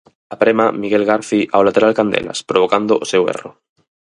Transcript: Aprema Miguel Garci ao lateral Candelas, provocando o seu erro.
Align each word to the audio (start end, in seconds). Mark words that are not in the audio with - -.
Aprema 0.35 0.65
Miguel 0.85 1.03
Garci 1.09 1.39
ao 1.55 1.65
lateral 1.67 1.95
Candelas, 1.99 2.39
provocando 2.49 2.93
o 3.03 3.09
seu 3.11 3.23
erro. 3.33 3.51